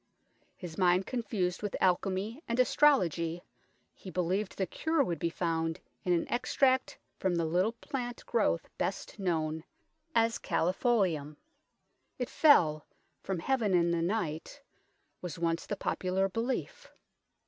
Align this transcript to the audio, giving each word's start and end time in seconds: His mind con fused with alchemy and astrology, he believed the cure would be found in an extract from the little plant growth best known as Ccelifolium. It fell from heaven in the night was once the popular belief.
His 0.55 0.79
mind 0.79 1.05
con 1.05 1.21
fused 1.21 1.61
with 1.61 1.75
alchemy 1.79 2.41
and 2.47 2.59
astrology, 2.59 3.43
he 3.93 4.09
believed 4.09 4.57
the 4.57 4.65
cure 4.65 5.03
would 5.03 5.19
be 5.19 5.29
found 5.29 5.79
in 6.03 6.11
an 6.11 6.27
extract 6.27 6.97
from 7.19 7.35
the 7.35 7.45
little 7.45 7.73
plant 7.73 8.25
growth 8.25 8.67
best 8.79 9.19
known 9.19 9.63
as 10.15 10.39
Ccelifolium. 10.39 11.35
It 12.17 12.31
fell 12.31 12.87
from 13.21 13.37
heaven 13.37 13.75
in 13.75 13.91
the 13.91 14.01
night 14.01 14.63
was 15.21 15.37
once 15.37 15.67
the 15.67 15.77
popular 15.77 16.27
belief. 16.27 16.89